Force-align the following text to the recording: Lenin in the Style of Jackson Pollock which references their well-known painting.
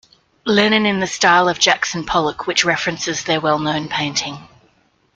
Lenin 0.47 0.87
in 0.87 0.99
the 0.99 1.05
Style 1.05 1.47
of 1.47 1.59
Jackson 1.59 2.03
Pollock 2.07 2.47
which 2.47 2.65
references 2.65 3.23
their 3.23 3.39
well-known 3.39 3.87
painting. 3.87 4.47